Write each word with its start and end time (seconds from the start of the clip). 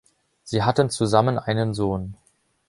Sie 0.43 0.63
hatten 0.63 0.89
zusammen 0.89 1.37
einen 1.37 1.75
Sohn. 1.75 2.17